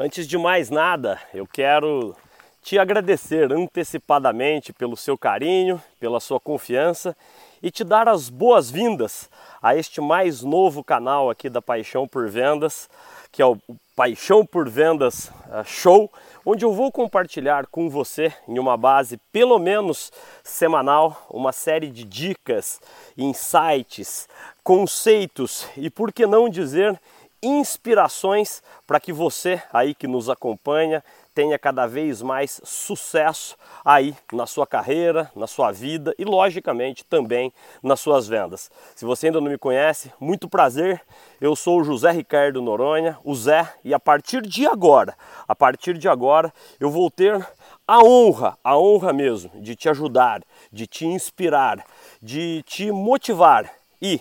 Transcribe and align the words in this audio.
Antes 0.00 0.28
de 0.28 0.38
mais 0.38 0.70
nada, 0.70 1.20
eu 1.34 1.44
quero 1.44 2.14
te 2.62 2.78
agradecer 2.78 3.52
antecipadamente 3.52 4.72
pelo 4.72 4.96
seu 4.96 5.18
carinho, 5.18 5.82
pela 5.98 6.20
sua 6.20 6.38
confiança 6.38 7.16
e 7.60 7.68
te 7.68 7.82
dar 7.82 8.08
as 8.08 8.30
boas-vindas 8.30 9.28
a 9.60 9.74
este 9.74 10.00
mais 10.00 10.44
novo 10.44 10.84
canal 10.84 11.28
aqui 11.28 11.50
da 11.50 11.60
Paixão 11.60 12.06
por 12.06 12.28
Vendas, 12.28 12.88
que 13.32 13.42
é 13.42 13.44
o 13.46 13.58
Paixão 13.96 14.46
por 14.46 14.68
Vendas 14.68 15.32
eh, 15.50 15.64
Show, 15.64 16.08
onde 16.46 16.64
eu 16.64 16.72
vou 16.72 16.92
compartilhar 16.92 17.66
com 17.66 17.90
você, 17.90 18.32
em 18.46 18.60
uma 18.60 18.76
base 18.76 19.16
pelo 19.32 19.58
menos 19.58 20.12
semanal, 20.44 21.26
uma 21.28 21.50
série 21.50 21.90
de 21.90 22.04
dicas, 22.04 22.80
insights, 23.16 24.28
conceitos 24.62 25.66
e, 25.76 25.90
por 25.90 26.12
que 26.12 26.24
não 26.24 26.48
dizer, 26.48 27.00
inspirações 27.42 28.62
para 28.86 29.00
que 29.00 29.12
você 29.12 29.62
aí 29.72 29.94
que 29.94 30.06
nos 30.06 30.28
acompanha 30.28 31.02
tenha 31.38 31.56
cada 31.56 31.86
vez 31.86 32.20
mais 32.20 32.60
sucesso 32.64 33.56
aí 33.84 34.12
na 34.32 34.44
sua 34.44 34.66
carreira, 34.66 35.30
na 35.36 35.46
sua 35.46 35.70
vida 35.70 36.12
e 36.18 36.24
logicamente 36.24 37.04
também 37.04 37.52
nas 37.80 38.00
suas 38.00 38.26
vendas. 38.26 38.68
Se 38.96 39.04
você 39.04 39.26
ainda 39.26 39.40
não 39.40 39.48
me 39.48 39.56
conhece, 39.56 40.12
muito 40.18 40.48
prazer. 40.48 41.00
Eu 41.40 41.54
sou 41.54 41.80
o 41.80 41.84
José 41.84 42.10
Ricardo 42.10 42.60
Noronha, 42.60 43.16
o 43.22 43.36
Zé, 43.36 43.72
e 43.84 43.94
a 43.94 44.00
partir 44.00 44.42
de 44.42 44.66
agora, 44.66 45.16
a 45.46 45.54
partir 45.54 45.96
de 45.96 46.08
agora, 46.08 46.52
eu 46.80 46.90
vou 46.90 47.08
ter 47.08 47.46
a 47.86 48.02
honra, 48.02 48.58
a 48.64 48.76
honra 48.76 49.12
mesmo 49.12 49.50
de 49.62 49.76
te 49.76 49.88
ajudar, 49.88 50.42
de 50.72 50.88
te 50.88 51.06
inspirar, 51.06 51.86
de 52.20 52.64
te 52.64 52.90
motivar 52.90 53.72
e 54.02 54.20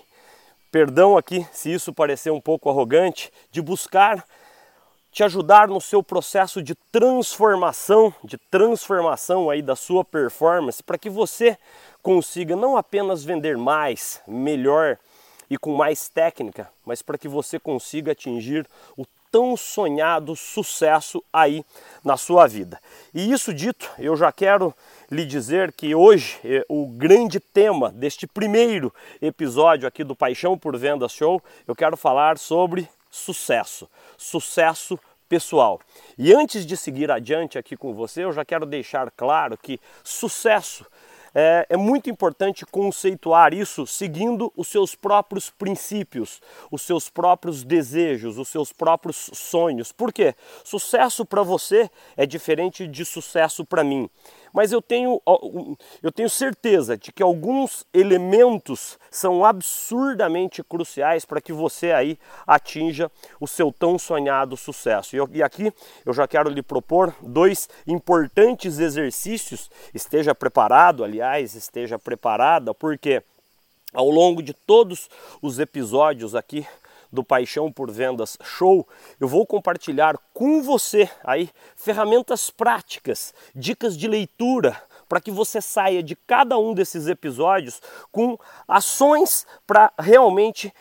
perdão 0.71 1.17
aqui 1.17 1.45
se 1.51 1.71
isso 1.71 1.93
parecer 1.93 2.31
um 2.31 2.41
pouco 2.41 2.69
arrogante, 2.69 3.31
de 3.51 3.61
buscar 3.61 4.25
te 5.17 5.23
ajudar 5.23 5.67
no 5.67 5.81
seu 5.81 6.03
processo 6.03 6.61
de 6.61 6.75
transformação, 6.91 8.13
de 8.23 8.37
transformação 8.37 9.49
aí 9.49 9.63
da 9.63 9.75
sua 9.75 10.05
performance, 10.05 10.83
para 10.83 10.97
que 10.97 11.09
você 11.09 11.57
consiga 12.03 12.55
não 12.55 12.77
apenas 12.77 13.23
vender 13.23 13.57
mais, 13.57 14.21
melhor 14.27 14.99
e 15.49 15.57
com 15.57 15.75
mais 15.75 16.07
técnica, 16.07 16.69
mas 16.85 17.01
para 17.01 17.17
que 17.17 17.27
você 17.27 17.57
consiga 17.57 18.11
atingir 18.11 18.67
o 18.95 19.05
tão 19.37 19.55
sonhado 19.55 20.35
sucesso 20.35 21.23
aí 21.31 21.63
na 22.03 22.17
sua 22.17 22.47
vida. 22.47 22.81
E 23.13 23.31
isso 23.31 23.53
dito, 23.53 23.87
eu 23.99 24.17
já 24.17 24.31
quero 24.31 24.73
lhe 25.11 25.23
dizer 25.23 25.71
que 25.73 25.93
hoje 25.93 26.39
eh, 26.43 26.65
o 26.67 26.87
grande 26.87 27.39
tema 27.39 27.91
deste 27.91 28.25
primeiro 28.25 28.91
episódio 29.21 29.87
aqui 29.87 30.03
do 30.03 30.15
Paixão 30.15 30.57
por 30.57 30.75
Vendas 30.75 31.11
Show, 31.11 31.39
eu 31.67 31.75
quero 31.75 31.95
falar 31.95 32.39
sobre 32.39 32.89
sucesso. 33.11 33.87
Sucesso 34.17 34.99
pessoal. 35.29 35.79
E 36.17 36.33
antes 36.33 36.65
de 36.65 36.75
seguir 36.75 37.11
adiante 37.11 37.59
aqui 37.59 37.77
com 37.77 37.93
você, 37.93 38.23
eu 38.23 38.33
já 38.33 38.43
quero 38.43 38.65
deixar 38.65 39.11
claro 39.11 39.55
que 39.55 39.79
sucesso 40.03 40.83
é, 41.33 41.65
é, 41.69 41.77
muito 41.77 42.09
importante 42.09 42.65
conceituar 42.65 43.53
isso 43.53 43.85
seguindo 43.85 44.51
os 44.55 44.67
seus 44.67 44.95
próprios 44.95 45.49
princípios, 45.49 46.41
os 46.71 46.81
seus 46.81 47.09
próprios 47.09 47.63
desejos, 47.63 48.37
os 48.37 48.47
seus 48.47 48.71
próprios 48.71 49.29
sonhos. 49.33 49.91
Por 49.91 50.11
quê? 50.11 50.35
Sucesso 50.63 51.25
para 51.25 51.43
você 51.43 51.89
é 52.15 52.25
diferente 52.25 52.87
de 52.87 53.05
sucesso 53.05 53.65
para 53.65 53.83
mim 53.83 54.09
mas 54.57 54.71
eu 54.71 54.81
tenho, 54.81 55.21
eu 56.01 56.11
tenho 56.11 56.27
certeza 56.27 56.97
de 56.97 57.11
que 57.11 57.21
alguns 57.21 57.85
elementos 57.93 58.97
são 59.11 59.45
absurdamente 59.45 60.63
cruciais 60.63 61.25
para 61.25 61.39
que 61.39 61.53
você 61.53 61.91
aí 61.91 62.17
atinja 62.47 63.11
o 63.39 63.45
seu 63.45 63.71
tão 63.71 63.99
sonhado 63.99 64.57
sucesso. 64.57 65.15
E, 65.15 65.19
eu, 65.19 65.29
e 65.31 65.43
aqui 65.43 65.71
eu 66.03 66.11
já 66.11 66.27
quero 66.27 66.49
lhe 66.49 66.63
propor 66.63 67.13
dois 67.21 67.69
importantes 67.85 68.79
exercícios. 68.79 69.69
Esteja 69.93 70.33
preparado, 70.33 71.03
aliás, 71.03 71.53
esteja 71.53 71.99
preparada, 71.99 72.73
porque 72.73 73.21
ao 73.93 74.09
longo 74.09 74.41
de 74.41 74.55
todos 74.55 75.07
os 75.39 75.59
episódios 75.59 76.33
aqui 76.33 76.65
do 77.11 77.23
Paixão 77.23 77.71
por 77.71 77.91
Vendas 77.91 78.37
Show, 78.43 78.87
eu 79.19 79.27
vou 79.27 79.45
compartilhar 79.45 80.17
com 80.33 80.61
você 80.61 81.09
aí 81.23 81.49
ferramentas 81.75 82.49
práticas, 82.49 83.33
dicas 83.55 83.97
de 83.97 84.07
leitura 84.07 84.81
para 85.07 85.21
que 85.21 85.31
você 85.31 85.61
saia 85.61 86.03
de 86.03 86.15
cada 86.15 86.57
um 86.57 86.73
desses 86.73 87.07
episódios 87.07 87.81
com 88.11 88.37
ações 88.67 89.45
para 89.65 89.91
realmente 89.97 90.73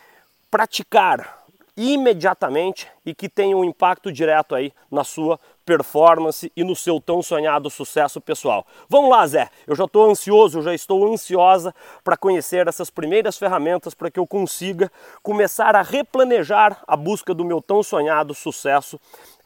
praticar 0.50 1.45
imediatamente 1.76 2.88
e 3.04 3.14
que 3.14 3.28
tenham 3.28 3.60
um 3.60 3.64
impacto 3.64 4.10
direto 4.10 4.54
aí 4.54 4.72
na 4.90 5.04
sua 5.04 5.38
performance 5.64 6.50
e 6.56 6.64
no 6.64 6.74
seu 6.74 7.00
tão 7.00 7.22
sonhado 7.22 7.68
sucesso 7.68 8.20
pessoal. 8.20 8.64
Vamos 8.88 9.10
lá, 9.10 9.26
Zé. 9.26 9.50
Eu 9.66 9.74
já 9.74 9.84
estou 9.84 10.10
ansioso, 10.10 10.62
já 10.62 10.74
estou 10.74 11.12
ansiosa 11.12 11.74
para 12.02 12.16
conhecer 12.16 12.66
essas 12.68 12.88
primeiras 12.88 13.36
ferramentas 13.36 13.92
para 13.92 14.10
que 14.10 14.18
eu 14.18 14.26
consiga 14.26 14.90
começar 15.22 15.74
a 15.74 15.82
replanejar 15.82 16.82
a 16.86 16.96
busca 16.96 17.34
do 17.34 17.44
meu 17.44 17.60
tão 17.60 17.82
sonhado 17.82 18.32
sucesso 18.32 18.98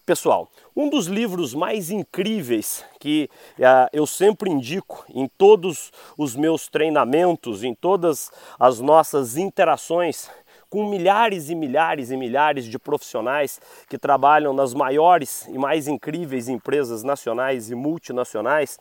pessoal. 0.04 0.48
Um 0.76 0.88
dos 0.88 1.06
livros 1.06 1.54
mais 1.54 1.90
incríveis 1.90 2.84
que 2.98 3.30
uh, 3.58 3.88
eu 3.92 4.06
sempre 4.06 4.50
indico 4.50 5.04
em 5.08 5.28
todos 5.38 5.92
os 6.18 6.34
meus 6.34 6.68
treinamentos, 6.68 7.62
em 7.62 7.74
todas 7.74 8.30
as 8.58 8.80
nossas 8.80 9.36
interações 9.36 10.28
com 10.70 10.88
milhares 10.88 11.50
e 11.50 11.54
milhares 11.54 12.12
e 12.12 12.16
milhares 12.16 12.64
de 12.64 12.78
profissionais 12.78 13.60
que 13.88 13.98
trabalham 13.98 14.54
nas 14.54 14.72
maiores 14.72 15.46
e 15.48 15.58
mais 15.58 15.88
incríveis 15.88 16.48
empresas 16.48 17.02
nacionais 17.02 17.70
e 17.70 17.74
multinacionais. 17.74 18.78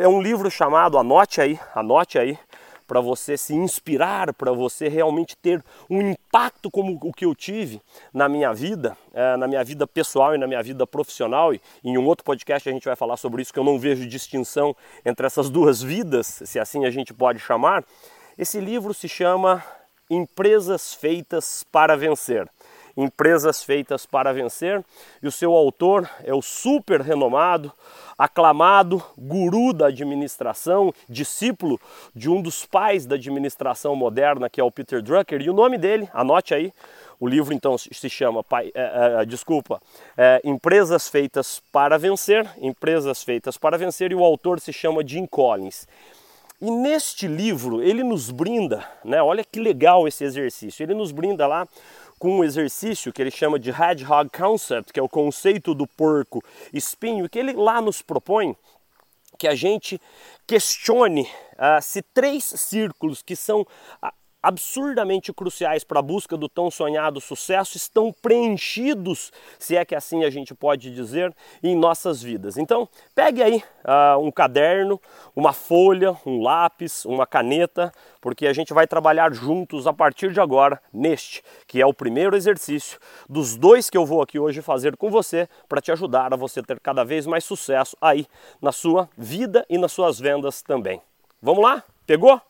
É 0.00 0.06
um 0.06 0.20
livro 0.20 0.50
chamado 0.50 0.98
Anote 0.98 1.40
aí, 1.40 1.58
anote 1.74 2.18
aí, 2.18 2.38
para 2.86 3.00
você 3.00 3.36
se 3.36 3.54
inspirar, 3.54 4.34
para 4.34 4.52
você 4.52 4.88
realmente 4.88 5.36
ter 5.36 5.64
um 5.88 6.00
impacto 6.10 6.70
como 6.70 6.98
o 7.02 7.12
que 7.12 7.24
eu 7.24 7.34
tive 7.34 7.80
na 8.12 8.28
minha 8.28 8.52
vida, 8.52 8.96
é, 9.12 9.36
na 9.36 9.48
minha 9.48 9.64
vida 9.64 9.86
pessoal 9.86 10.34
e 10.34 10.38
na 10.38 10.46
minha 10.46 10.62
vida 10.62 10.86
profissional. 10.86 11.54
E 11.54 11.60
em 11.82 11.96
um 11.96 12.04
outro 12.04 12.24
podcast 12.24 12.68
a 12.68 12.72
gente 12.72 12.84
vai 12.84 12.96
falar 12.96 13.16
sobre 13.16 13.40
isso, 13.40 13.52
que 13.52 13.58
eu 13.58 13.64
não 13.64 13.78
vejo 13.78 14.06
distinção 14.06 14.76
entre 15.04 15.26
essas 15.26 15.48
duas 15.48 15.82
vidas, 15.82 16.42
se 16.44 16.58
assim 16.58 16.84
a 16.84 16.90
gente 16.90 17.14
pode 17.14 17.38
chamar. 17.38 17.82
Esse 18.36 18.60
livro 18.60 18.92
se 18.92 19.08
chama 19.08 19.62
Empresas 20.14 20.94
Feitas 20.94 21.64
para 21.72 21.96
Vencer. 21.96 22.48
Empresas 22.96 23.64
Feitas 23.64 24.06
para 24.06 24.32
Vencer, 24.32 24.84
e 25.20 25.26
o 25.26 25.32
seu 25.32 25.52
autor 25.52 26.08
é 26.22 26.32
o 26.32 26.40
super 26.40 27.00
renomado, 27.00 27.72
aclamado 28.16 29.02
guru 29.18 29.72
da 29.72 29.88
administração, 29.88 30.94
discípulo 31.08 31.80
de 32.14 32.30
um 32.30 32.40
dos 32.40 32.64
pais 32.64 33.04
da 33.04 33.16
administração 33.16 33.96
moderna, 33.96 34.48
que 34.48 34.60
é 34.60 34.64
o 34.64 34.70
Peter 34.70 35.02
Drucker, 35.02 35.42
e 35.42 35.50
o 35.50 35.54
nome 35.54 35.76
dele, 35.76 36.08
anote 36.12 36.54
aí, 36.54 36.72
o 37.18 37.26
livro 37.26 37.52
então 37.52 37.76
se 37.76 38.08
chama, 38.08 38.44
é, 38.52 39.20
é, 39.20 39.24
desculpa, 39.24 39.82
é, 40.16 40.40
Empresas 40.44 41.08
Feitas 41.08 41.60
para 41.72 41.98
Vencer, 41.98 42.48
Empresas 42.58 43.24
Feitas 43.24 43.58
para 43.58 43.76
Vencer, 43.76 44.12
e 44.12 44.14
o 44.14 44.22
autor 44.22 44.60
se 44.60 44.72
chama 44.72 45.04
Jim 45.04 45.26
Collins. 45.26 45.88
E 46.64 46.70
neste 46.70 47.26
livro 47.26 47.82
ele 47.82 48.02
nos 48.02 48.30
brinda, 48.30 48.88
né? 49.04 49.22
Olha 49.22 49.44
que 49.44 49.60
legal 49.60 50.08
esse 50.08 50.24
exercício. 50.24 50.82
Ele 50.82 50.94
nos 50.94 51.12
brinda 51.12 51.46
lá 51.46 51.68
com 52.18 52.38
um 52.38 52.42
exercício 52.42 53.12
que 53.12 53.20
ele 53.20 53.30
chama 53.30 53.58
de 53.58 53.68
Hedgehog 53.68 54.30
Concept, 54.30 54.90
que 54.90 54.98
é 54.98 55.02
o 55.02 55.08
conceito 55.08 55.74
do 55.74 55.86
porco 55.86 56.42
espinho, 56.72 57.28
que 57.28 57.38
ele 57.38 57.52
lá 57.52 57.82
nos 57.82 58.00
propõe 58.00 58.56
que 59.38 59.46
a 59.46 59.54
gente 59.54 60.00
questione 60.46 61.28
uh, 61.52 61.82
se 61.82 62.00
três 62.00 62.42
círculos 62.44 63.20
que 63.20 63.36
são 63.36 63.60
uh, 63.60 64.08
absurdamente 64.44 65.32
cruciais 65.32 65.82
para 65.82 66.00
a 66.00 66.02
busca 66.02 66.36
do 66.36 66.50
tão 66.50 66.70
sonhado 66.70 67.18
sucesso 67.18 67.78
estão 67.78 68.12
preenchidos, 68.12 69.32
se 69.58 69.74
é 69.74 69.84
que 69.86 69.94
assim 69.94 70.22
a 70.22 70.28
gente 70.28 70.54
pode 70.54 70.94
dizer, 70.94 71.34
em 71.62 71.74
nossas 71.74 72.22
vidas. 72.22 72.58
Então, 72.58 72.86
pegue 73.14 73.42
aí 73.42 73.64
uh, 73.84 74.18
um 74.18 74.30
caderno, 74.30 75.00
uma 75.34 75.54
folha, 75.54 76.14
um 76.26 76.42
lápis, 76.42 77.06
uma 77.06 77.26
caneta, 77.26 77.90
porque 78.20 78.46
a 78.46 78.52
gente 78.52 78.74
vai 78.74 78.86
trabalhar 78.86 79.32
juntos 79.32 79.86
a 79.86 79.92
partir 79.94 80.30
de 80.30 80.40
agora 80.40 80.78
neste, 80.92 81.42
que 81.66 81.80
é 81.80 81.86
o 81.86 81.94
primeiro 81.94 82.36
exercício 82.36 82.98
dos 83.26 83.56
dois 83.56 83.88
que 83.88 83.96
eu 83.96 84.04
vou 84.04 84.20
aqui 84.20 84.38
hoje 84.38 84.60
fazer 84.60 84.94
com 84.96 85.10
você 85.10 85.48
para 85.66 85.80
te 85.80 85.90
ajudar 85.90 86.34
a 86.34 86.36
você 86.36 86.62
ter 86.62 86.78
cada 86.80 87.02
vez 87.02 87.26
mais 87.26 87.44
sucesso 87.44 87.96
aí 87.98 88.26
na 88.60 88.72
sua 88.72 89.08
vida 89.16 89.64
e 89.70 89.78
nas 89.78 89.92
suas 89.92 90.20
vendas 90.20 90.60
também. 90.60 91.00
Vamos 91.40 91.62
lá? 91.62 91.82
Pegou? 92.06 92.40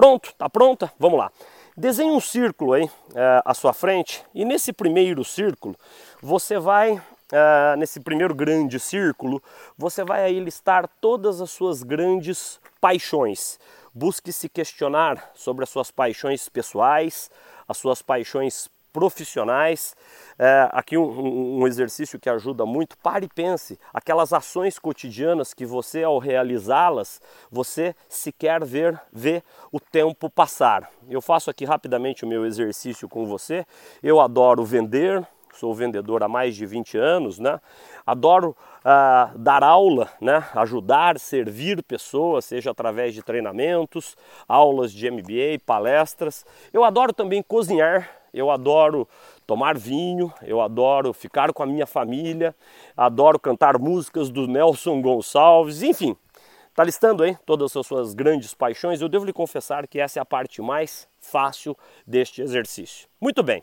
Pronto? 0.00 0.34
Tá 0.34 0.48
pronta? 0.48 0.90
Vamos 0.98 1.18
lá. 1.18 1.30
Desenhe 1.76 2.10
um 2.10 2.20
círculo 2.22 2.72
aí 2.72 2.88
é, 3.14 3.42
à 3.44 3.52
sua 3.52 3.74
frente 3.74 4.24
e 4.34 4.46
nesse 4.46 4.72
primeiro 4.72 5.22
círculo 5.22 5.76
você 6.22 6.58
vai 6.58 6.98
é, 7.30 7.76
nesse 7.76 8.00
primeiro 8.00 8.34
grande 8.34 8.80
círculo, 8.80 9.42
você 9.76 10.02
vai 10.02 10.24
aí 10.24 10.40
listar 10.40 10.88
todas 11.02 11.42
as 11.42 11.50
suas 11.50 11.82
grandes 11.82 12.58
paixões. 12.80 13.60
Busque 13.92 14.32
se 14.32 14.48
questionar 14.48 15.32
sobre 15.34 15.64
as 15.64 15.68
suas 15.68 15.90
paixões 15.90 16.48
pessoais, 16.48 17.30
as 17.68 17.76
suas 17.76 18.00
paixões 18.00 18.70
profissionais. 18.92 19.94
É, 20.38 20.68
aqui 20.72 20.96
um, 20.96 21.60
um, 21.60 21.66
exercício 21.66 22.18
que 22.18 22.28
ajuda 22.28 22.64
muito. 22.64 22.96
Pare 22.98 23.26
e 23.26 23.28
pense. 23.28 23.78
Aquelas 23.92 24.32
ações 24.32 24.78
cotidianas 24.78 25.54
que 25.54 25.66
você, 25.66 26.02
ao 26.02 26.18
realizá-las, 26.18 27.20
você 27.50 27.94
sequer 28.08 28.64
ver, 28.64 29.00
vê 29.12 29.42
o 29.72 29.80
tempo 29.80 30.28
passar. 30.30 30.90
Eu 31.08 31.20
faço 31.20 31.50
aqui 31.50 31.64
rapidamente 31.64 32.24
o 32.24 32.28
meu 32.28 32.46
exercício 32.46 33.08
com 33.08 33.26
você. 33.26 33.66
Eu 34.02 34.20
adoro 34.20 34.64
vender, 34.64 35.26
sou 35.54 35.74
vendedor 35.74 36.22
há 36.22 36.28
mais 36.28 36.56
de 36.56 36.64
20 36.64 36.96
anos, 36.96 37.38
né? 37.38 37.60
Adoro 38.06 38.56
uh, 38.80 39.38
dar 39.38 39.62
aula, 39.62 40.08
né? 40.20 40.44
Ajudar, 40.54 41.18
servir 41.18 41.82
pessoas, 41.82 42.46
seja 42.46 42.70
através 42.70 43.14
de 43.14 43.22
treinamentos, 43.22 44.16
aulas 44.48 44.92
de 44.92 45.10
MBA, 45.10 45.60
palestras. 45.64 46.46
Eu 46.72 46.84
adoro 46.84 47.12
também 47.12 47.42
cozinhar, 47.42 48.19
eu 48.32 48.50
adoro 48.50 49.08
tomar 49.46 49.76
vinho, 49.76 50.32
eu 50.42 50.60
adoro 50.60 51.12
ficar 51.12 51.52
com 51.52 51.62
a 51.62 51.66
minha 51.66 51.86
família, 51.86 52.54
adoro 52.96 53.38
cantar 53.38 53.78
músicas 53.78 54.30
do 54.30 54.46
Nelson 54.46 55.00
Gonçalves, 55.00 55.82
enfim. 55.82 56.16
Tá 56.74 56.84
listando 56.84 57.22
aí 57.22 57.36
todas 57.44 57.76
as 57.76 57.86
suas 57.86 58.14
grandes 58.14 58.54
paixões? 58.54 59.00
Eu 59.00 59.08
devo 59.08 59.24
lhe 59.24 59.32
confessar 59.32 59.86
que 59.86 60.00
essa 60.00 60.18
é 60.18 60.22
a 60.22 60.24
parte 60.24 60.62
mais 60.62 61.08
fácil 61.20 61.76
deste 62.06 62.40
exercício. 62.40 63.08
Muito 63.20 63.42
bem. 63.42 63.62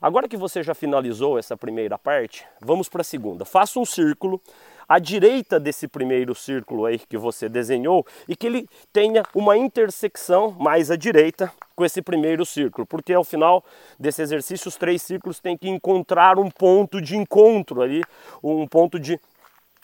Agora 0.00 0.28
que 0.28 0.36
você 0.36 0.62
já 0.62 0.74
finalizou 0.74 1.38
essa 1.38 1.56
primeira 1.56 1.96
parte, 1.98 2.46
vamos 2.60 2.88
para 2.88 3.00
a 3.00 3.04
segunda. 3.04 3.44
Faça 3.44 3.78
um 3.78 3.84
círculo 3.84 4.40
à 4.88 4.98
direita 4.98 5.58
desse 5.58 5.88
primeiro 5.88 6.34
círculo 6.34 6.86
aí 6.86 6.98
que 6.98 7.16
você 7.16 7.48
desenhou 7.48 8.06
e 8.28 8.36
que 8.36 8.46
ele 8.46 8.68
tenha 8.92 9.22
uma 9.34 9.56
intersecção 9.56 10.52
mais 10.52 10.90
à 10.90 10.96
direita 10.96 11.52
com 11.74 11.84
esse 11.84 12.00
primeiro 12.00 12.46
círculo, 12.46 12.86
porque 12.86 13.12
ao 13.12 13.24
final 13.24 13.64
desse 13.98 14.22
exercício 14.22 14.68
os 14.68 14.76
três 14.76 15.02
círculos 15.02 15.40
têm 15.40 15.56
que 15.56 15.68
encontrar 15.68 16.38
um 16.38 16.50
ponto 16.50 17.00
de 17.00 17.16
encontro 17.16 17.82
ali, 17.82 18.02
um 18.42 18.66
ponto 18.66 18.98
de 18.98 19.20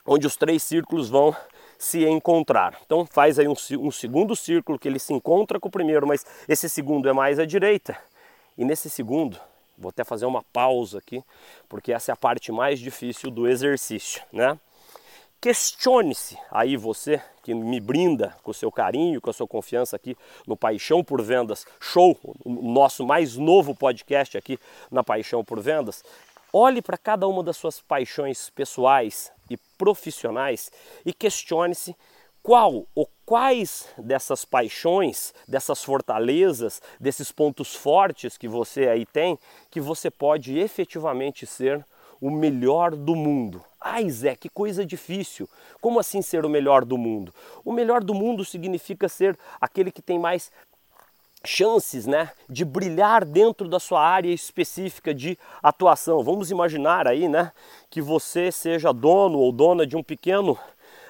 onde 0.06 0.26
os 0.26 0.36
três 0.36 0.62
círculos 0.62 1.08
vão 1.08 1.34
se 1.78 2.04
encontrar. 2.04 2.78
Então 2.86 3.04
faz 3.04 3.38
aí 3.38 3.48
um, 3.48 3.54
um 3.80 3.90
segundo 3.90 4.34
círculo 4.36 4.78
que 4.78 4.88
ele 4.88 4.98
se 4.98 5.12
encontra 5.12 5.60
com 5.60 5.68
o 5.68 5.72
primeiro, 5.72 6.06
mas 6.06 6.24
esse 6.48 6.68
segundo 6.68 7.08
é 7.08 7.12
mais 7.12 7.38
à 7.38 7.44
direita. 7.44 7.96
E 8.56 8.64
nesse 8.64 8.88
segundo 8.88 9.38
Vou 9.82 9.88
até 9.88 10.04
fazer 10.04 10.26
uma 10.26 10.44
pausa 10.52 10.98
aqui, 10.98 11.24
porque 11.68 11.92
essa 11.92 12.12
é 12.12 12.14
a 12.14 12.16
parte 12.16 12.52
mais 12.52 12.78
difícil 12.78 13.30
do 13.30 13.48
exercício, 13.48 14.22
né? 14.32 14.56
Questione-se 15.42 16.38
aí 16.52 16.76
você 16.76 17.20
que 17.42 17.52
me 17.52 17.80
brinda 17.80 18.32
com 18.44 18.52
o 18.52 18.54
seu 18.54 18.70
carinho, 18.70 19.20
com 19.20 19.28
a 19.28 19.32
sua 19.32 19.48
confiança 19.48 19.96
aqui 19.96 20.16
no 20.46 20.56
Paixão 20.56 21.02
por 21.02 21.20
Vendas 21.20 21.66
Show, 21.80 22.16
o 22.44 22.72
nosso 22.72 23.04
mais 23.04 23.36
novo 23.36 23.74
podcast 23.74 24.38
aqui 24.38 24.56
na 24.88 25.02
Paixão 25.02 25.44
por 25.44 25.58
Vendas. 25.58 26.04
Olhe 26.52 26.80
para 26.80 26.96
cada 26.96 27.26
uma 27.26 27.42
das 27.42 27.56
suas 27.56 27.80
paixões 27.80 28.50
pessoais 28.50 29.32
e 29.50 29.56
profissionais 29.76 30.70
e 31.04 31.12
questione-se 31.12 31.96
qual 32.40 32.86
ou 32.94 33.10
quais 33.26 33.88
dessas 33.98 34.44
paixões, 34.44 35.34
dessas 35.48 35.82
fortalezas, 35.82 36.80
desses 37.00 37.32
pontos 37.32 37.74
fortes 37.74 38.38
que 38.38 38.46
você 38.46 38.86
aí 38.86 39.04
tem, 39.04 39.36
que 39.72 39.80
você 39.80 40.08
pode 40.08 40.56
efetivamente 40.56 41.46
ser 41.46 41.84
o 42.22 42.30
melhor 42.30 42.94
do 42.94 43.16
mundo. 43.16 43.60
Ai, 43.80 44.08
Zé, 44.08 44.36
que 44.36 44.48
coisa 44.48 44.86
difícil. 44.86 45.48
Como 45.80 45.98
assim 45.98 46.22
ser 46.22 46.44
o 46.44 46.48
melhor 46.48 46.84
do 46.84 46.96
mundo? 46.96 47.34
O 47.64 47.72
melhor 47.72 48.04
do 48.04 48.14
mundo 48.14 48.44
significa 48.44 49.08
ser 49.08 49.36
aquele 49.60 49.90
que 49.90 50.00
tem 50.00 50.20
mais 50.20 50.52
chances, 51.44 52.06
né, 52.06 52.30
de 52.48 52.64
brilhar 52.64 53.24
dentro 53.24 53.68
da 53.68 53.80
sua 53.80 54.00
área 54.00 54.32
específica 54.32 55.12
de 55.12 55.36
atuação. 55.60 56.22
Vamos 56.22 56.52
imaginar 56.52 57.08
aí, 57.08 57.28
né, 57.28 57.50
que 57.90 58.00
você 58.00 58.52
seja 58.52 58.92
dono 58.92 59.40
ou 59.40 59.50
dona 59.50 59.84
de 59.84 59.96
um 59.96 60.02
pequeno 60.04 60.56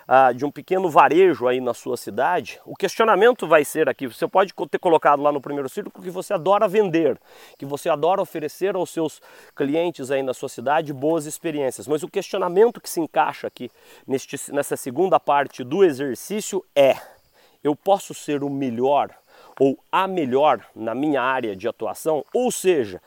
ah, 0.06 0.32
de 0.32 0.44
um 0.44 0.50
pequeno 0.50 0.88
varejo 0.88 1.46
aí 1.46 1.60
na 1.60 1.74
sua 1.74 1.96
cidade, 1.96 2.60
o 2.64 2.74
questionamento 2.74 3.46
vai 3.46 3.64
ser 3.64 3.88
aqui: 3.88 4.06
você 4.06 4.26
pode 4.26 4.52
ter 4.70 4.78
colocado 4.78 5.22
lá 5.22 5.32
no 5.32 5.40
primeiro 5.40 5.68
círculo 5.68 6.04
que 6.04 6.10
você 6.10 6.34
adora 6.34 6.68
vender, 6.68 7.18
que 7.58 7.64
você 7.64 7.88
adora 7.88 8.20
oferecer 8.20 8.74
aos 8.74 8.90
seus 8.90 9.20
clientes 9.54 10.10
aí 10.10 10.22
na 10.22 10.34
sua 10.34 10.48
cidade 10.48 10.92
boas 10.92 11.26
experiências, 11.26 11.86
mas 11.86 12.02
o 12.02 12.08
questionamento 12.08 12.80
que 12.80 12.90
se 12.90 13.00
encaixa 13.00 13.46
aqui 13.46 13.70
neste, 14.06 14.36
nessa 14.52 14.76
segunda 14.76 15.18
parte 15.18 15.62
do 15.64 15.84
exercício 15.84 16.64
é: 16.74 16.96
eu 17.62 17.76
posso 17.76 18.14
ser 18.14 18.42
o 18.42 18.50
melhor 18.50 19.10
ou 19.58 19.78
a 19.90 20.06
melhor 20.06 20.64
na 20.74 20.94
minha 20.94 21.22
área 21.22 21.54
de 21.54 21.68
atuação? 21.68 22.24
Ou 22.34 22.50
seja, 22.50 23.00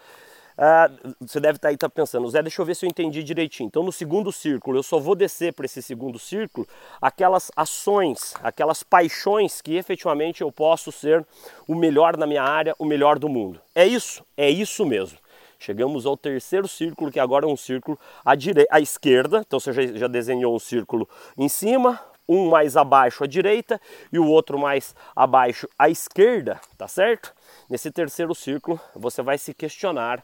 ah, 0.57 0.89
você 1.19 1.39
deve 1.39 1.57
estar 1.57 1.67
tá 1.67 1.71
aí 1.71 1.77
tá 1.77 1.89
pensando, 1.89 2.29
Zé, 2.29 2.41
deixa 2.41 2.61
eu 2.61 2.65
ver 2.65 2.75
se 2.75 2.85
eu 2.85 2.89
entendi 2.89 3.23
direitinho. 3.23 3.67
Então, 3.67 3.83
no 3.83 3.91
segundo 3.91 4.31
círculo, 4.31 4.77
eu 4.77 4.83
só 4.83 4.99
vou 4.99 5.15
descer 5.15 5.53
para 5.53 5.65
esse 5.65 5.81
segundo 5.81 6.17
círculo 6.17 6.67
aquelas 7.01 7.51
ações, 7.55 8.33
aquelas 8.41 8.81
paixões 8.81 9.61
que 9.61 9.75
efetivamente 9.75 10.41
eu 10.41 10.51
posso 10.51 10.91
ser 10.91 11.25
o 11.67 11.75
melhor 11.75 12.15
na 12.15 12.25
minha 12.25 12.43
área, 12.43 12.73
o 12.79 12.85
melhor 12.85 13.19
do 13.19 13.27
mundo. 13.27 13.59
É 13.73 13.85
isso? 13.85 14.23
É 14.37 14.49
isso 14.49 14.85
mesmo. 14.85 15.17
Chegamos 15.59 16.05
ao 16.05 16.15
terceiro 16.15 16.67
círculo, 16.67 17.11
que 17.11 17.19
agora 17.19 17.45
é 17.45 17.49
um 17.49 17.57
círculo 17.57 17.99
à, 18.23 18.35
dire... 18.35 18.65
à 18.69 18.79
esquerda. 18.79 19.43
Então 19.45 19.59
você 19.59 19.73
já, 19.73 19.85
já 19.87 20.07
desenhou 20.07 20.55
um 20.55 20.59
círculo 20.59 21.07
em 21.37 21.49
cima, 21.49 21.99
um 22.27 22.49
mais 22.49 22.77
abaixo 22.77 23.23
à 23.23 23.27
direita 23.27 23.79
e 24.11 24.19
o 24.19 24.25
outro 24.25 24.57
mais 24.57 24.95
abaixo 25.15 25.67
à 25.77 25.89
esquerda, 25.89 26.59
tá 26.77 26.87
certo? 26.87 27.33
Nesse 27.69 27.91
terceiro 27.91 28.33
círculo, 28.33 28.79
você 28.95 29.21
vai 29.21 29.37
se 29.37 29.53
questionar 29.53 30.23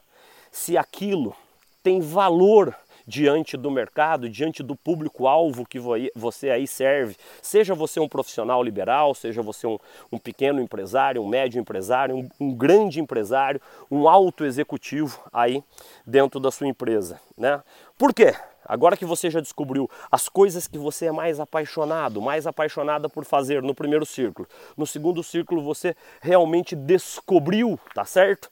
se 0.51 0.77
aquilo 0.77 1.35
tem 1.81 1.99
valor 1.99 2.75
diante 3.07 3.57
do 3.57 3.71
mercado, 3.71 4.29
diante 4.29 4.61
do 4.61 4.75
público-alvo 4.75 5.65
que 5.65 5.79
você 6.15 6.49
aí 6.49 6.67
serve. 6.67 7.15
Seja 7.41 7.73
você 7.73 7.99
um 7.99 8.07
profissional 8.07 8.63
liberal, 8.63 9.13
seja 9.15 9.41
você 9.41 9.67
um, 9.67 9.77
um 10.11 10.17
pequeno 10.17 10.61
empresário, 10.61 11.21
um 11.21 11.27
médio 11.27 11.59
empresário, 11.59 12.15
um, 12.15 12.29
um, 12.39 12.53
grande 12.53 12.99
empresário, 12.99 13.61
um 13.89 14.07
alto 14.07 14.45
executivo 14.45 15.19
aí 15.33 15.63
dentro 16.05 16.39
da 16.39 16.51
sua 16.51 16.67
empresa. 16.67 17.19
Né? 17.37 17.61
Por 17.97 18.13
quê? 18.13 18.35
Agora 18.63 18.95
que 18.95 19.05
você 19.05 19.29
já 19.29 19.41
descobriu 19.41 19.89
as 20.11 20.29
coisas 20.29 20.67
que 20.67 20.77
você 20.77 21.07
é 21.07 21.11
mais 21.11 21.39
apaixonado, 21.39 22.21
mais 22.21 22.45
apaixonada 22.45 23.09
por 23.09 23.25
fazer 23.25 23.61
no 23.61 23.73
primeiro 23.73 24.05
círculo, 24.05 24.47
no 24.77 24.85
segundo 24.85 25.23
círculo 25.23 25.61
você 25.61 25.95
realmente 26.21 26.75
descobriu, 26.75 27.79
tá 27.93 28.05
certo? 28.05 28.49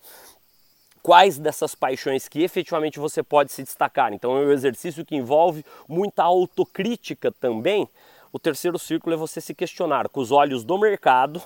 Quais 1.09 1.39
dessas 1.39 1.73
paixões 1.73 2.27
que 2.27 2.43
efetivamente 2.43 2.99
você 2.99 3.23
pode 3.23 3.51
se 3.51 3.63
destacar. 3.63 4.13
Então 4.13 4.37
é 4.37 4.45
um 4.45 4.51
exercício 4.51 5.03
que 5.03 5.15
envolve 5.15 5.65
muita 5.87 6.21
autocrítica 6.21 7.31
também. 7.31 7.89
O 8.31 8.37
terceiro 8.37 8.77
círculo 8.77 9.15
é 9.15 9.17
você 9.17 9.41
se 9.41 9.55
questionar 9.55 10.07
com 10.07 10.19
os 10.19 10.31
olhos 10.31 10.63
do 10.63 10.77
mercado 10.77 11.41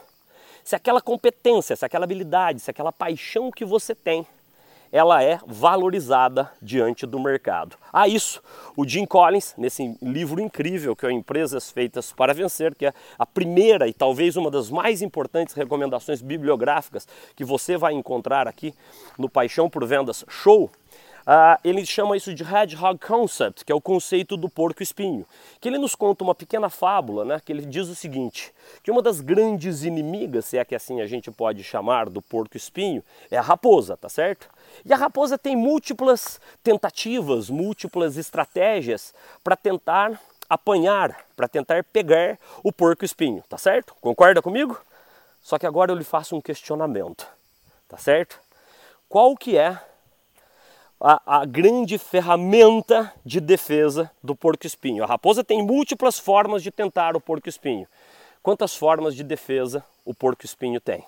se 0.66 0.76
aquela 0.76 1.00
competência, 1.00 1.78
se 1.78 1.86
aquela 1.86 2.04
habilidade, 2.04 2.60
se 2.60 2.70
aquela 2.70 2.92
paixão 2.92 3.50
que 3.50 3.64
você 3.64 3.96
tem 3.96 4.28
ela 4.94 5.24
é 5.24 5.40
valorizada 5.48 6.52
diante 6.62 7.08
do 7.08 7.20
mercado. 7.20 7.76
A 7.92 8.08
isso, 8.08 8.44
o 8.78 8.88
Jim 8.88 9.08
Collins, 9.08 9.56
nesse 9.58 9.98
livro 10.00 10.40
incrível 10.40 10.96
que 10.96 11.04
é 11.08 11.12
Empresas 11.12 11.72
Feitas 11.72 12.12
para 12.12 12.32
Vencer, 12.32 12.76
que 12.76 12.86
é 12.86 12.94
a 13.18 13.26
primeira 13.26 13.88
e 13.88 13.94
talvez 13.94 14.36
uma 14.36 14.52
das 14.52 14.70
mais 14.70 15.02
importantes 15.02 15.56
recomendações 15.56 16.22
bibliográficas 16.22 17.08
que 17.36 17.44
você 17.44 17.76
vai 17.76 17.94
encontrar 17.94 18.48
aqui 18.48 18.72
no 19.18 19.28
Paixão 19.28 19.68
por 19.68 19.84
Vendas 19.84 20.24
Show, 20.30 20.70
Uh, 21.24 21.58
ele 21.64 21.86
chama 21.86 22.18
isso 22.18 22.34
de 22.34 22.44
Hedgehog 22.44 23.00
Concept, 23.00 23.64
que 23.64 23.72
é 23.72 23.76
o 23.76 23.80
conceito 23.80 24.36
do 24.36 24.50
porco-espinho, 24.50 25.26
que 25.62 25.70
ele 25.70 25.78
nos 25.78 25.96
conta 25.96 26.22
uma 26.22 26.36
pequena 26.36 26.70
fábula, 26.70 27.24
né, 27.24 27.42
que 27.44 27.50
ele 27.50 27.66
diz 27.66 27.88
o 27.88 27.96
seguinte, 27.96 28.54
que 28.84 28.92
uma 28.92 29.02
das 29.02 29.22
grandes 29.22 29.84
inimigas, 29.84 30.46
se 30.46 30.58
é 30.58 30.66
que 30.66 30.76
assim 30.76 31.00
a 31.00 31.08
gente 31.08 31.32
pode 31.32 31.64
chamar 31.64 32.10
do 32.10 32.22
porco-espinho, 32.22 33.02
é 33.32 33.38
a 33.38 33.42
raposa, 33.42 33.96
tá 33.96 34.10
certo? 34.10 34.50
E 34.84 34.92
a 34.92 34.98
raposa 34.98 35.38
tem 35.38 35.56
múltiplas 35.56 36.42
tentativas, 36.62 37.50
múltiplas 37.50 38.18
estratégias 38.18 39.14
para 39.42 39.56
tentar 39.56 40.20
apanhar, 40.50 41.26
para 41.38 41.48
tentar 41.48 41.86
pegar 41.86 42.38
o 42.62 42.72
porco-espinho, 42.72 43.42
tá 43.48 43.58
certo? 43.58 43.96
Concorda 44.02 44.42
comigo? 44.42 44.78
Só 45.42 45.58
que 45.58 45.66
agora 45.66 45.92
eu 45.92 45.96
lhe 45.96 46.04
faço 46.04 46.36
um 46.36 46.42
questionamento, 46.42 47.26
tá 47.88 47.98
certo? 47.98 48.40
Qual 49.08 49.38
que 49.38 49.58
é 49.58 49.80
a, 51.04 51.42
a 51.42 51.46
grande 51.46 51.98
ferramenta 51.98 53.14
de 53.26 53.42
defesa 53.42 54.10
do 54.24 54.34
porco-espinho. 54.34 55.04
A 55.04 55.06
raposa 55.06 55.44
tem 55.44 55.62
múltiplas 55.62 56.18
formas 56.18 56.64
de 56.64 56.72
tentar 56.72 57.18
o 57.18 57.20
porco-espinho. 57.20 57.86
Quantas 58.42 58.74
formas 58.74 59.14
de 59.14 59.22
defesa 59.22 59.84
o 60.06 60.14
porco-espinho 60.14 60.80
tem? 60.80 61.04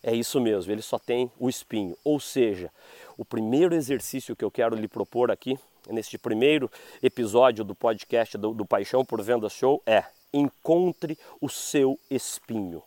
É 0.00 0.14
isso 0.14 0.40
mesmo, 0.40 0.70
ele 0.70 0.80
só 0.80 0.96
tem 0.96 1.28
o 1.40 1.48
espinho. 1.48 1.96
Ou 2.04 2.20
seja, 2.20 2.70
o 3.16 3.24
primeiro 3.24 3.74
exercício 3.74 4.36
que 4.36 4.44
eu 4.44 4.50
quero 4.50 4.76
lhe 4.76 4.86
propor 4.86 5.32
aqui, 5.32 5.58
neste 5.90 6.16
primeiro 6.16 6.70
episódio 7.02 7.64
do 7.64 7.74
podcast 7.74 8.38
do, 8.38 8.54
do 8.54 8.64
Paixão 8.64 9.04
por 9.04 9.20
Venda 9.20 9.48
Show, 9.48 9.82
é 9.84 10.04
encontre 10.32 11.18
o 11.40 11.48
seu 11.48 11.98
espinho. 12.08 12.80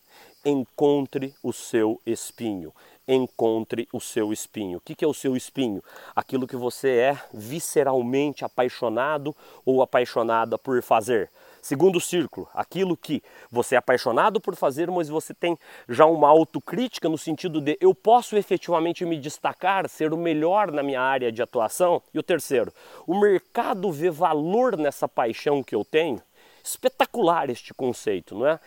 Encontre 0.46 1.36
o 1.44 1.52
seu 1.52 2.00
espinho 2.06 2.74
encontre 3.14 3.88
o 3.92 4.00
seu 4.00 4.32
espinho. 4.32 4.78
O 4.78 4.82
que 4.82 5.04
é 5.04 5.08
o 5.08 5.14
seu 5.14 5.36
espinho? 5.36 5.84
Aquilo 6.16 6.48
que 6.48 6.56
você 6.56 6.90
é 6.90 7.20
visceralmente 7.34 8.46
apaixonado 8.46 9.36
ou 9.66 9.82
apaixonada 9.82 10.58
por 10.58 10.82
fazer. 10.82 11.30
Segundo 11.62 12.02
círculo, 12.02 12.50
aquilo 12.56 12.98
que 12.98 13.22
você 13.52 13.76
é 13.76 13.78
apaixonado 13.78 14.42
por 14.42 14.56
fazer, 14.56 14.90
mas 14.90 15.10
você 15.10 15.32
tem 15.32 15.56
já 15.88 16.08
uma 16.08 16.28
autocrítica 16.28 17.08
no 17.08 17.20
sentido 17.20 17.62
de 17.62 17.78
eu 17.80 17.94
posso 17.94 18.36
efetivamente 18.36 19.06
me 19.06 19.20
destacar, 19.20 19.88
ser 19.88 20.12
o 20.12 20.18
melhor 20.18 20.72
na 20.72 20.82
minha 20.82 21.00
área 21.00 21.32
de 21.32 21.40
atuação. 21.40 22.02
E 22.12 22.18
o 22.18 22.24
terceiro, 22.24 22.74
o 23.06 23.20
mercado 23.20 23.92
vê 23.92 24.10
valor 24.10 24.76
nessa 24.76 25.08
paixão 25.08 25.62
que 25.62 25.76
eu 25.76 25.86
tenho 25.86 26.20
espetacular 26.64 27.50
este 27.50 27.74
conceito, 27.74 28.36
não 28.36 28.48
é? 28.48 28.60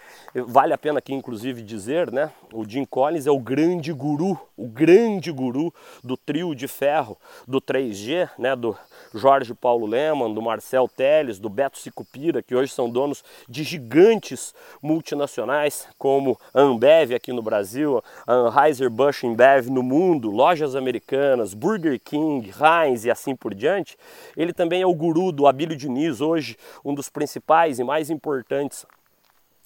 Vale 0.47 0.73
a 0.73 0.79
pena 0.79 0.99
aqui 0.99 1.15
inclusive 1.15 1.63
dizer, 1.63 2.11
né? 2.11 2.31
O 2.53 2.69
Jim 2.69 2.85
Collins 2.85 3.27
é 3.27 3.31
o 3.31 3.39
grande 3.39 3.93
guru, 3.93 4.39
o 4.57 4.67
grande 4.67 5.31
guru 5.33 5.73
do 6.03 6.17
trio 6.17 6.55
de 6.55 6.69
ferro 6.69 7.17
do 7.47 7.61
3G, 7.61 8.29
né? 8.39 8.55
Do 8.55 8.77
Jorge 9.15 9.55
Paulo 9.55 9.87
Leman, 9.87 10.33
do 10.33 10.43
Marcel 10.43 10.89
Teles, 10.89 11.39
do 11.39 11.49
Beto 11.49 11.79
Sicupira, 11.79 12.43
que 12.43 12.55
hoje 12.55 12.73
são 12.73 12.89
donos 12.89 13.25
de 13.49 13.63
gigantes 13.63 14.55
multinacionais 14.83 15.87
como 15.99 16.39
a 16.53 16.61
Ambev 16.61 17.15
aqui 17.15 17.33
no 17.33 17.43
Brasil, 17.43 18.03
a 18.27 18.33
Anheuser-Busch 18.35 19.25
InBev 19.25 19.71
no 19.71 19.83
mundo, 19.83 20.31
lojas 20.31 20.75
americanas, 20.75 21.55
Burger 21.55 22.01
King, 22.03 22.51
Heinz 22.51 23.05
e 23.05 23.11
assim 23.11 23.35
por 23.35 23.55
diante. 23.55 23.97
Ele 24.37 24.53
também 24.53 24.83
é 24.83 24.87
o 24.87 24.95
guru 24.95 25.33
do 25.33 25.47
Abílio 25.47 25.77
Diniz, 25.77 26.21
hoje 26.21 26.57
um 26.85 26.95
dos 26.95 27.09
principais 27.09 27.79
mais 27.85 28.11
importantes 28.11 28.87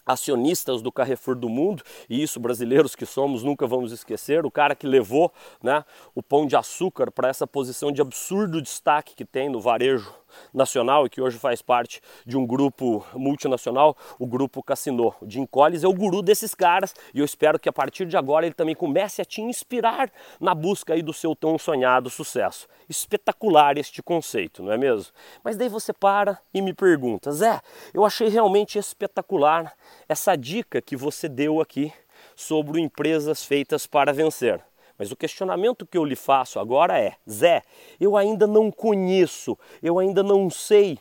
acionistas 0.08 0.80
do 0.80 0.90
Carrefour 0.90 1.36
do 1.36 1.48
mundo, 1.48 1.82
e 2.08 2.22
isso 2.22 2.40
brasileiros 2.40 2.96
que 2.96 3.04
somos 3.04 3.42
nunca 3.42 3.66
vamos 3.66 3.92
esquecer, 3.92 4.46
o 4.46 4.50
cara 4.50 4.74
que 4.74 4.86
levou 4.86 5.30
né, 5.62 5.84
o 6.14 6.22
pão 6.22 6.46
de 6.46 6.56
açúcar 6.56 7.10
para 7.10 7.28
essa 7.28 7.46
posição 7.46 7.92
de 7.92 8.00
absurdo 8.00 8.62
destaque 8.62 9.14
que 9.14 9.24
tem 9.24 9.50
no 9.50 9.60
varejo 9.60 10.12
nacional 10.52 11.06
e 11.06 11.10
que 11.10 11.20
hoje 11.20 11.38
faz 11.38 11.62
parte 11.62 12.00
de 12.26 12.36
um 12.36 12.46
grupo 12.46 13.04
multinacional, 13.14 13.96
o 14.18 14.26
grupo 14.26 14.62
Cassino. 14.62 15.14
O 15.20 15.28
Jim 15.28 15.46
Collins 15.46 15.84
é 15.84 15.88
o 15.88 15.92
guru 15.92 16.22
desses 16.22 16.54
caras 16.54 16.94
e 17.14 17.20
eu 17.20 17.24
espero 17.24 17.58
que 17.58 17.68
a 17.68 17.72
partir 17.72 18.06
de 18.06 18.16
agora 18.16 18.46
ele 18.46 18.54
também 18.54 18.74
comece 18.74 19.22
a 19.22 19.24
te 19.24 19.40
inspirar 19.40 20.10
na 20.40 20.54
busca 20.54 20.94
aí 20.94 21.02
do 21.02 21.12
seu 21.12 21.34
tão 21.34 21.58
sonhado 21.58 22.10
sucesso. 22.10 22.66
Espetacular 22.88 23.78
este 23.78 24.02
conceito, 24.02 24.62
não 24.62 24.72
é 24.72 24.78
mesmo? 24.78 25.12
Mas 25.42 25.56
daí 25.56 25.68
você 25.68 25.92
para 25.92 26.38
e 26.52 26.60
me 26.60 26.72
pergunta, 26.72 27.30
Zé, 27.32 27.60
eu 27.94 28.04
achei 28.04 28.28
realmente 28.28 28.78
espetacular 28.78 29.72
essa 30.08 30.36
dica 30.36 30.80
que 30.80 30.96
você 30.96 31.28
deu 31.28 31.60
aqui 31.60 31.92
sobre 32.34 32.80
empresas 32.80 33.44
feitas 33.44 33.86
para 33.86 34.12
vencer. 34.12 34.67
Mas 34.98 35.12
o 35.12 35.16
questionamento 35.16 35.86
que 35.86 35.96
eu 35.96 36.04
lhe 36.04 36.16
faço 36.16 36.58
agora 36.58 36.98
é: 36.98 37.14
Zé, 37.30 37.62
eu 38.00 38.16
ainda 38.16 38.46
não 38.46 38.70
conheço, 38.70 39.56
eu 39.82 39.98
ainda 39.98 40.22
não 40.22 40.50
sei 40.50 40.98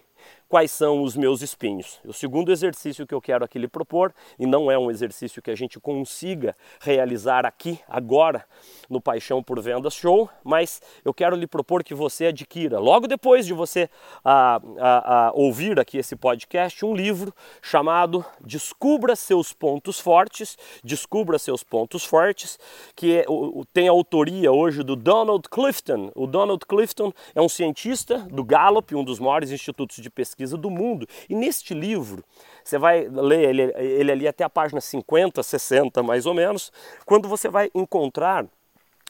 quais 0.47 0.71
são 0.71 1.03
os 1.03 1.15
meus 1.15 1.41
espinhos. 1.41 1.99
O 2.05 2.13
segundo 2.13 2.51
exercício 2.51 3.05
que 3.05 3.13
eu 3.13 3.21
quero 3.21 3.43
aqui 3.43 3.59
lhe 3.59 3.67
propor, 3.67 4.13
e 4.39 4.45
não 4.45 4.71
é 4.71 4.77
um 4.77 4.89
exercício 4.89 5.41
que 5.41 5.51
a 5.51 5.55
gente 5.55 5.79
consiga 5.79 6.55
realizar 6.79 7.45
aqui, 7.45 7.79
agora, 7.87 8.45
no 8.89 9.01
Paixão 9.01 9.43
por 9.43 9.61
Vendas 9.61 9.93
Show, 9.93 10.29
mas 10.43 10.81
eu 11.03 11.13
quero 11.13 11.35
lhe 11.35 11.47
propor 11.47 11.83
que 11.83 11.93
você 11.93 12.27
adquira, 12.27 12.79
logo 12.79 13.07
depois 13.07 13.45
de 13.45 13.53
você 13.53 13.89
a, 14.23 14.61
a, 14.79 15.27
a 15.27 15.31
ouvir 15.33 15.79
aqui 15.79 15.97
esse 15.97 16.15
podcast, 16.15 16.85
um 16.85 16.95
livro 16.95 17.33
chamado 17.61 18.25
Descubra 18.39 19.15
Seus 19.15 19.51
Pontos 19.51 19.99
Fortes, 19.99 20.57
Descubra 20.83 21.37
Seus 21.37 21.63
Pontos 21.63 22.05
Fortes, 22.05 22.57
que 22.95 23.17
é, 23.17 23.25
o, 23.27 23.65
tem 23.73 23.89
a 23.89 23.91
autoria 23.91 24.51
hoje 24.51 24.83
do 24.83 24.95
Donald 24.95 25.49
Clifton. 25.49 26.11
O 26.15 26.25
Donald 26.25 26.65
Clifton 26.65 27.11
é 27.35 27.41
um 27.41 27.49
cientista 27.49 28.19
do 28.19 28.43
Gallup, 28.43 28.95
um 28.95 29.03
dos 29.03 29.19
maiores 29.19 29.51
institutos 29.51 29.97
de 29.97 30.09
pesquisa 30.09 30.36
do 30.45 30.69
mundo, 30.69 31.07
e 31.27 31.35
neste 31.35 31.73
livro, 31.73 32.23
você 32.63 32.77
vai 32.77 33.07
ler 33.07 33.49
ele, 33.49 33.61
ele 33.75 34.11
ali 34.11 34.27
até 34.27 34.43
a 34.43 34.49
página 34.49 34.79
50, 34.79 35.41
60 35.41 36.03
mais 36.03 36.25
ou 36.25 36.33
menos, 36.33 36.71
quando 37.05 37.27
você 37.27 37.49
vai 37.49 37.71
encontrar 37.73 38.45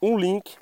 um 0.01 0.17
link. 0.17 0.55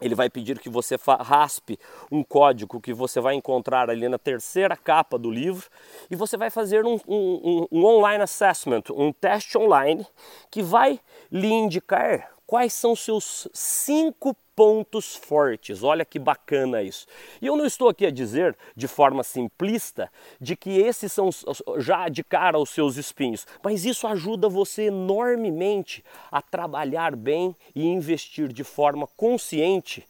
Ele 0.00 0.14
vai 0.14 0.30
pedir 0.30 0.60
que 0.60 0.68
você 0.68 0.96
raspe 1.20 1.76
um 2.12 2.22
código 2.22 2.80
que 2.80 2.94
você 2.94 3.20
vai 3.20 3.34
encontrar 3.34 3.90
ali 3.90 4.08
na 4.08 4.16
terceira 4.16 4.76
capa 4.76 5.18
do 5.18 5.28
livro 5.28 5.68
e 6.08 6.14
você 6.14 6.36
vai 6.36 6.50
fazer 6.50 6.84
um, 6.84 7.00
um, 7.08 7.66
um 7.72 7.84
online 7.84 8.22
assessment, 8.22 8.82
um 8.92 9.12
teste 9.12 9.58
online 9.58 10.06
que 10.52 10.62
vai 10.62 11.00
lhe 11.32 11.48
indicar 11.48 12.30
quais 12.46 12.72
são 12.72 12.94
seus 12.94 13.48
cinco 13.52 14.36
pontos 14.58 15.14
fortes. 15.14 15.84
Olha 15.84 16.04
que 16.04 16.18
bacana 16.18 16.82
isso. 16.82 17.06
E 17.40 17.46
eu 17.46 17.54
não 17.54 17.64
estou 17.64 17.88
aqui 17.88 18.04
a 18.04 18.10
dizer 18.10 18.56
de 18.74 18.88
forma 18.88 19.22
simplista 19.22 20.10
de 20.40 20.56
que 20.56 20.80
esses 20.80 21.12
são 21.12 21.30
já 21.76 22.08
de 22.08 22.24
cara 22.24 22.58
os 22.58 22.70
seus 22.70 22.96
espinhos, 22.96 23.46
mas 23.62 23.84
isso 23.84 24.04
ajuda 24.08 24.48
você 24.48 24.86
enormemente 24.86 26.04
a 26.28 26.42
trabalhar 26.42 27.14
bem 27.14 27.54
e 27.72 27.86
investir 27.86 28.52
de 28.52 28.64
forma 28.64 29.06
consciente 29.16 30.04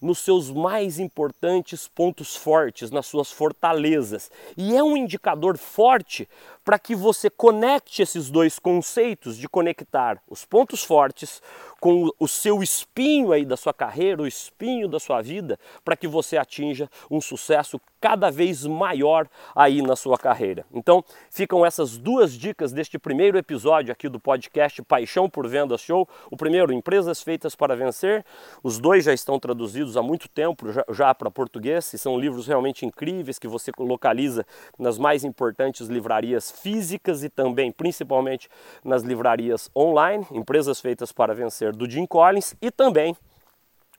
nos 0.00 0.20
seus 0.20 0.52
mais 0.52 1.00
importantes 1.00 1.88
pontos 1.88 2.36
fortes, 2.36 2.92
nas 2.92 3.06
suas 3.06 3.32
fortalezas. 3.32 4.30
E 4.56 4.76
é 4.76 4.84
um 4.84 4.96
indicador 4.96 5.58
forte 5.58 6.28
para 6.64 6.78
que 6.78 6.94
você 6.94 7.30
conecte 7.30 8.02
esses 8.02 8.30
dois 8.30 8.58
conceitos 8.58 9.36
de 9.36 9.48
conectar 9.48 10.22
os 10.28 10.44
pontos 10.44 10.84
fortes 10.84 11.42
com 11.80 12.10
o 12.18 12.28
seu 12.28 12.62
espinho 12.62 13.32
aí 13.32 13.44
da 13.44 13.56
sua 13.56 13.72
carreira, 13.72 14.22
o 14.22 14.26
espinho 14.26 14.86
da 14.86 15.00
sua 15.00 15.22
vida, 15.22 15.58
para 15.82 15.96
que 15.96 16.06
você 16.06 16.36
atinja 16.36 16.90
um 17.10 17.20
sucesso 17.20 17.80
cada 17.98 18.30
vez 18.30 18.66
maior 18.66 19.26
aí 19.54 19.80
na 19.80 19.96
sua 19.96 20.18
carreira. 20.18 20.64
Então, 20.72 21.02
ficam 21.30 21.64
essas 21.64 21.96
duas 21.96 22.32
dicas 22.32 22.72
deste 22.72 22.98
primeiro 22.98 23.38
episódio 23.38 23.92
aqui 23.92 24.08
do 24.08 24.20
podcast 24.20 24.82
Paixão 24.82 25.28
por 25.28 25.48
Vendas 25.48 25.80
Show. 25.80 26.06
O 26.30 26.36
primeiro, 26.36 26.72
Empresas 26.72 27.22
Feitas 27.22 27.54
para 27.54 27.74
Vencer. 27.74 28.24
Os 28.62 28.78
dois 28.78 29.04
já 29.04 29.14
estão 29.14 29.38
traduzidos 29.38 29.96
há 29.96 30.02
muito 30.02 30.28
tempo 30.28 30.70
já, 30.72 30.84
já 30.90 31.14
para 31.14 31.30
português 31.30 31.92
e 31.94 31.98
são 31.98 32.18
livros 32.18 32.46
realmente 32.46 32.84
incríveis 32.84 33.38
que 33.38 33.48
você 33.48 33.70
localiza 33.78 34.46
nas 34.78 34.98
mais 34.98 35.24
importantes 35.24 35.88
livrarias 35.88 36.49
físicas 36.50 37.22
e 37.22 37.28
também, 37.28 37.70
principalmente, 37.72 38.48
nas 38.84 39.02
livrarias 39.02 39.70
online. 39.76 40.26
Empresas 40.30 40.80
Feitas 40.80 41.12
para 41.12 41.34
Vencer 41.34 41.74
do 41.74 41.88
Jim 41.88 42.06
Collins 42.06 42.54
e 42.60 42.70
também 42.70 43.16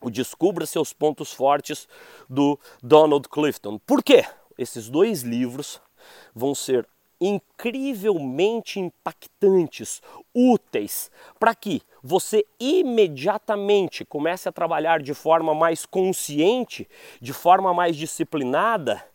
o 0.01 0.09
Descubra 0.09 0.65
Seus 0.65 0.91
Pontos 0.93 1.31
Fortes 1.31 1.87
do 2.29 2.59
Donald 2.81 3.29
Clifton. 3.29 3.77
Por 3.79 4.03
quê? 4.03 4.25
Esses 4.57 4.89
dois 4.89 5.21
livros 5.21 5.81
vão 6.33 6.55
ser 6.55 6.87
incrivelmente 7.21 8.79
impactantes, 8.79 10.01
úteis, 10.33 11.11
para 11.39 11.53
que 11.53 11.83
você 12.01 12.43
imediatamente 12.59 14.03
comece 14.03 14.49
a 14.49 14.51
trabalhar 14.51 15.03
de 15.03 15.13
forma 15.13 15.53
mais 15.53 15.85
consciente, 15.85 16.89
de 17.21 17.31
forma 17.31 17.71
mais 17.75 17.95
disciplinada, 17.95 19.05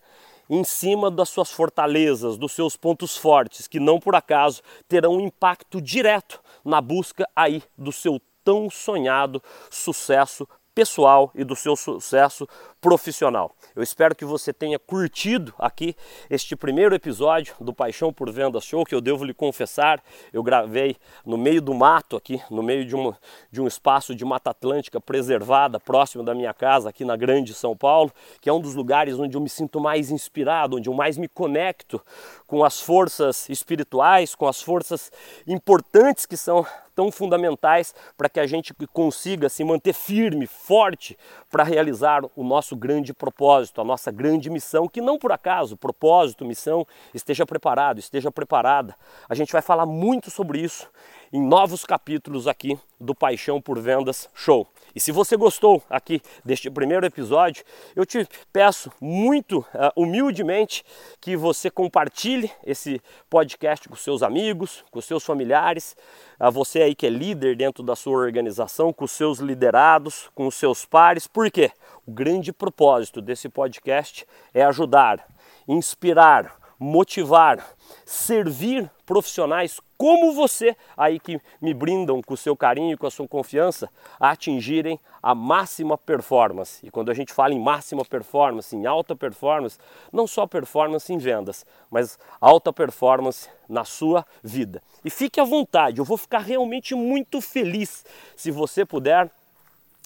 em 0.49 0.65
cima 0.65 1.11
das 1.11 1.29
suas 1.29 1.51
fortalezas, 1.51 2.37
dos 2.37 2.53
seus 2.53 2.77
pontos 2.77 3.17
fortes, 3.17 3.67
que 3.67 3.81
não 3.81 3.99
por 3.99 4.15
acaso 4.15 4.63
terão 4.89 5.17
um 5.17 5.21
impacto 5.21 5.81
direto 5.81 6.41
na 6.65 6.81
busca 6.81 7.29
aí 7.35 7.63
do 7.77 7.93
seu 7.93 8.21
tão 8.45 8.71
sonhado 8.71 9.43
sucesso 9.71 10.47
pessoal 10.75 11.31
e 11.35 11.43
do 11.43 11.57
seu 11.57 11.75
sucesso 11.75 12.47
profissional. 12.87 13.53
Eu 13.75 13.83
espero 13.83 14.15
que 14.15 14.25
você 14.25 14.53
tenha 14.53 14.79
curtido 14.79 15.53
aqui 15.59 15.97
este 16.31 16.55
primeiro 16.55 16.95
episódio 16.95 17.53
do 17.59 17.75
Paixão 17.75 18.13
por 18.13 18.31
Vendas 18.31 18.63
Show, 18.63 18.85
que 18.85 18.95
eu 18.95 19.01
devo 19.01 19.25
lhe 19.25 19.35
confessar, 19.35 20.01
eu 20.33 20.41
gravei 20.41 20.97
no 21.25 21.37
meio 21.37 21.61
do 21.61 21.75
mato 21.75 22.17
aqui, 22.17 22.41
no 22.49 22.63
meio 22.63 22.85
de, 22.85 22.95
uma, 22.95 23.19
de 23.51 23.61
um 23.61 23.67
espaço 23.67 24.15
de 24.15 24.25
Mata 24.25 24.51
Atlântica 24.51 25.01
preservada, 25.01 25.81
próximo 25.81 26.23
da 26.23 26.33
minha 26.33 26.55
casa, 26.55 26.91
aqui 26.91 27.05
na 27.05 27.17
Grande 27.17 27.55
São 27.55 27.77
Paulo, 27.77 28.13
que 28.41 28.49
é 28.49 28.53
um 28.53 28.61
dos 28.61 28.77
lugares 28.77 29.19
onde 29.19 29.37
eu 29.37 29.41
me 29.41 29.49
sinto 29.49 29.81
mais 29.81 30.13
inspirado, 30.13 30.77
onde 30.77 30.89
eu 30.89 30.95
mais 30.95 31.19
me 31.19 31.27
conecto 31.27 32.01
com 32.47 32.63
as 32.63 32.81
forças 32.81 33.49
espirituais, 33.49 34.37
com 34.37 34.47
as 34.47 34.63
forças 34.63 35.11
importantes 35.45 36.25
que 36.25 36.37
são 36.37 36.65
tão 36.95 37.13
fundamentais 37.13 37.95
para 38.17 38.29
que 38.29 38.41
a 38.41 38.47
gente 38.47 38.73
consiga 38.93 39.51
se 39.51 39.63
manter 39.63 39.93
firme, 39.93 40.47
forte, 40.47 41.17
para 41.51 41.63
realizar 41.63 42.23
o 42.35 42.43
nosso 42.43 42.75
nosso 42.77 42.79
grande 42.79 43.15
propósito, 43.15 43.81
a 43.81 43.85
nossa 43.85 44.11
grande 44.13 44.51
missão, 44.51 44.87
que 44.87 45.01
não 45.01 45.19
por 45.19 45.33
acaso, 45.33 45.77
propósito, 45.77 46.45
missão, 46.45 46.87
esteja 47.15 47.47
preparado, 47.47 47.99
esteja 47.99 48.31
preparada. 48.31 48.95
A 49.29 49.35
gente 49.35 49.53
vai 49.53 49.63
falar 49.63 49.87
muito 49.87 50.31
sobre 50.31 50.61
isso 50.61 50.89
em 51.33 51.41
novos 51.41 51.85
capítulos 51.85 52.47
aqui 52.47 52.79
do 53.01 53.15
Paixão 53.15 53.61
por 53.61 53.79
Vendas 53.79 54.29
Show. 54.35 54.67
E 54.95 55.01
se 55.01 55.13
você 55.13 55.37
gostou 55.37 55.83
aqui 55.91 56.23
deste 56.45 56.71
primeiro 56.71 57.05
episódio, 57.05 57.65
eu 57.95 58.07
te 58.07 58.27
peço 58.53 58.91
muito 59.01 59.59
uh, 59.59 59.93
humildemente 59.95 60.83
que 61.21 61.37
você 61.37 61.71
compartilhe 61.71 62.51
esse 62.65 63.01
podcast 63.29 63.89
com 63.89 63.97
seus 63.97 64.23
amigos, 64.23 64.83
com 64.91 65.01
seus 65.01 65.25
familiares, 65.25 65.95
uh, 66.41 66.51
você 66.51 66.83
aí 66.83 66.95
que 66.95 67.07
é 67.07 67.11
líder 67.11 67.57
dentro 67.57 67.83
da 67.83 67.95
sua 67.95 68.17
organização, 68.17 68.93
com 68.93 69.07
seus 69.07 69.39
liderados, 69.39 70.31
com 70.35 70.47
os 70.47 70.55
seus 70.55 70.87
pares. 70.87 71.27
Por 71.27 71.51
quê? 71.51 71.71
O 72.07 72.13
grande 72.13 72.53
propósito 72.53 73.21
desse 73.21 73.49
podcast 73.49 74.25
é 74.55 74.63
ajudar, 74.63 75.27
inspirar, 75.67 76.57
motivar, 76.79 77.67
servir 78.05 78.89
profissionais 79.05 79.81
como 79.99 80.33
você 80.33 80.77
aí 80.97 81.19
que 81.19 81.41
me 81.61 81.75
brindam 81.75 82.23
com 82.23 82.35
o 82.35 82.37
seu 82.37 82.57
carinho 82.57 82.93
e 82.93 82.97
com 82.97 83.09
a 83.09 83.11
sua 83.11 83.27
confiança 83.27 83.91
a 84.21 84.31
atingirem 84.31 85.01
a 85.21 85.35
máxima 85.35 85.99
performance. 85.99 86.87
E 86.87 86.93
quando 86.93 87.11
a 87.11 87.15
gente 87.15 87.33
fala 87.33 87.53
em 87.53 87.59
máxima 87.59 88.05
performance, 88.05 88.77
em 88.77 88.87
alta 88.87 89.17
performance, 89.17 89.77
não 90.13 90.29
só 90.29 90.47
performance 90.47 91.13
em 91.13 91.19
vendas, 91.19 91.67
mas 91.91 92.17
alta 92.41 92.73
performance 92.73 93.49
na 93.69 93.85
sua 93.85 94.25
vida. 94.45 94.81
E 95.05 95.11
fique 95.11 95.41
à 95.41 95.45
vontade, 95.45 95.99
eu 95.99 96.05
vou 96.05 96.17
ficar 96.17 96.39
realmente 96.39 96.95
muito 96.95 97.41
feliz 97.41 98.05
se 98.37 98.53
você 98.53 98.85
puder 98.85 99.29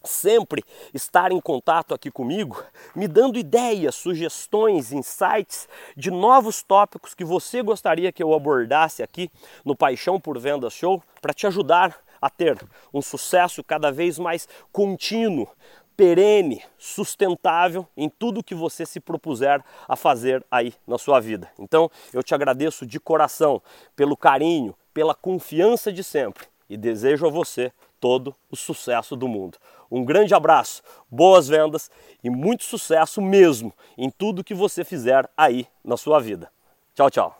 sempre 0.02 0.64
estar 0.95 1.33
em 1.33 1.40
contato 1.40 1.95
aqui 1.95 2.11
comigo, 2.11 2.62
me 2.95 3.07
dando 3.07 3.38
ideias, 3.38 3.95
sugestões, 3.95 4.92
insights 4.92 5.69
de 5.97 6.11
novos 6.11 6.62
tópicos 6.62 7.14
que 7.14 7.25
você 7.25 7.62
gostaria 7.62 8.12
que 8.12 8.23
eu 8.23 8.35
abordasse 8.35 9.02
aqui 9.02 9.30
no 9.64 9.76
Paixão 9.76 10.21
por 10.21 10.38
Vendas 10.38 10.73
Show 10.73 11.02
para 11.21 11.35
te 11.35 11.47
ajudar 11.47 11.99
a 12.21 12.28
ter 12.28 12.59
um 12.92 13.00
sucesso 13.00 13.64
cada 13.64 13.90
vez 13.90 14.19
mais 14.19 14.49
contínuo, 14.73 15.49
perene, 15.97 16.62
sustentável 16.78 17.87
em 17.97 18.09
tudo 18.09 18.42
que 18.42 18.54
você 18.54 18.87
se 18.87 19.00
propuser 19.00 19.62
a 19.87 19.97
fazer 19.97 20.45
aí 20.50 20.75
na 20.87 20.99
sua 20.99 21.21
vida. 21.21 21.50
Então, 21.59 21.90
eu 22.12 22.23
te 22.23 22.35
agradeço 22.35 22.87
de 22.87 22.99
coração 22.99 23.62
pelo 23.95 24.16
carinho, 24.16 24.75
pela 24.95 25.14
confiança 25.14 25.92
de 25.92 26.02
sempre 26.02 26.47
e 26.69 26.76
desejo 26.76 27.26
a 27.26 27.30
você 27.30 27.73
todo 28.00 28.35
o 28.50 28.57
sucesso 28.57 29.14
do 29.14 29.28
mundo. 29.28 29.59
Um 29.90 30.04
grande 30.04 30.35
abraço, 30.35 30.83
boas 31.11 31.47
vendas 31.49 31.90
e 32.25 32.30
muito 32.30 32.64
sucesso 32.64 33.21
mesmo 33.21 33.73
em 33.97 34.11
tudo 34.11 34.45
que 34.45 34.54
você 34.54 34.85
fizer 34.85 35.28
aí 35.37 35.66
na 35.85 35.97
sua 35.97 36.19
vida. 36.19 36.50
Tchau, 36.95 37.11
tchau. 37.11 37.39